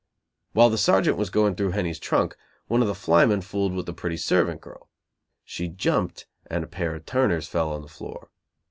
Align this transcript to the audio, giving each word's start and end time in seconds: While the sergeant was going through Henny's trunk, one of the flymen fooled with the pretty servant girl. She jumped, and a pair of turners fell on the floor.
While 0.53 0.71
the 0.71 0.79
sergeant 0.79 1.15
was 1.15 1.29
going 1.29 1.53
through 1.53 1.73
Henny's 1.73 1.99
trunk, 1.99 2.35
one 2.67 2.81
of 2.81 2.87
the 2.87 2.95
flymen 2.95 3.41
fooled 3.41 3.71
with 3.75 3.85
the 3.85 3.93
pretty 3.93 4.17
servant 4.17 4.59
girl. 4.59 4.89
She 5.43 5.67
jumped, 5.67 6.25
and 6.47 6.63
a 6.63 6.67
pair 6.67 6.95
of 6.95 7.05
turners 7.05 7.47
fell 7.47 7.71
on 7.71 7.83
the 7.83 7.87
floor. 7.87 8.31